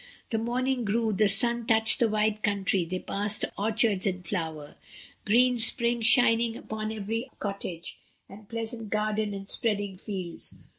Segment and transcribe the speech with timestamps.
[0.31, 4.73] The morning grew, the sunrise touched the wide country, they passed orchards in flower,
[5.25, 10.55] green spring shining upon every cottage, and pleasant garden and spreading fields.